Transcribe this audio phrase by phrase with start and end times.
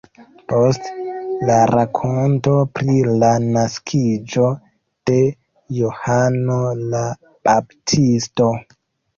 [0.51, 0.85] Post
[1.49, 4.47] la rakonto pri la naskiĝo
[5.11, 5.19] de
[5.83, 6.59] Johano
[6.95, 7.05] la
[7.51, 8.51] Baptisto.